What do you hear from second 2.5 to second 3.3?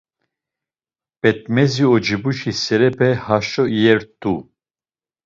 serepe